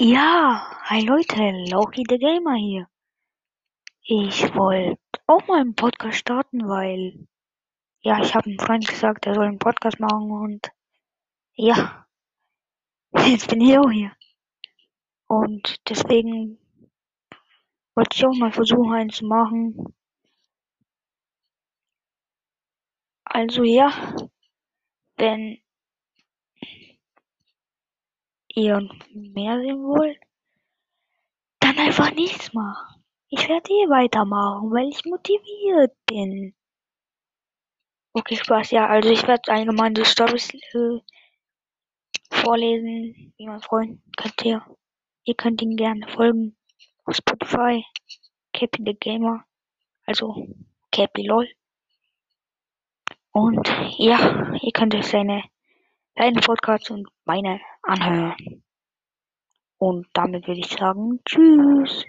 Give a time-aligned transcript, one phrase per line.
[0.00, 2.86] Ja, hi Leute, Loki the Gamer hier.
[4.02, 7.26] Ich wollte auch mal einen Podcast starten, weil,
[8.02, 10.70] ja, ich habe einem Freund gesagt, er soll einen Podcast machen und
[11.56, 12.06] ja,
[13.26, 14.12] jetzt bin ich auch hier.
[15.26, 16.60] Und deswegen
[17.96, 19.96] wollte ich auch mal versuchen, einen zu machen.
[23.24, 23.90] Also ja,
[25.16, 25.58] wenn
[28.58, 30.18] ihr mehr sehen wollt,
[31.60, 33.04] dann einfach nichts machen.
[33.30, 36.54] Ich werde eh weitermachen, weil ich motiviert bin.
[38.14, 40.98] Okay, Spaß, ja, also ich werde allgemein die Storys äh,
[42.30, 44.00] vorlesen, wie mein Freund.
[44.16, 44.64] Könnt ihr,
[45.24, 46.56] ihr könnt ihn gerne folgen
[47.04, 47.84] auf Spotify,
[48.52, 49.44] Cappy the Gamer,
[50.06, 50.48] also
[50.90, 51.48] Cappy LOL.
[53.32, 53.68] Und
[53.98, 55.44] ja, ihr könnt euch seine,
[56.18, 58.62] seine Podcasts und meine anhören.
[59.78, 62.04] Und damit würde ich sagen, tschüss.